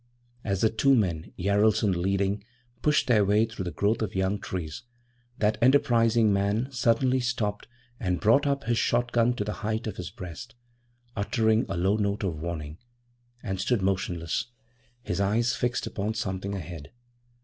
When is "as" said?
0.43-0.61